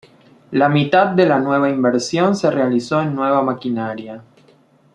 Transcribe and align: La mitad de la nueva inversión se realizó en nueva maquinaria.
La 0.49 0.67
mitad 0.67 1.09
de 1.09 1.27
la 1.27 1.37
nueva 1.37 1.69
inversión 1.69 2.35
se 2.35 2.49
realizó 2.49 3.01
en 3.03 3.13
nueva 3.13 3.43
maquinaria. 3.43 4.23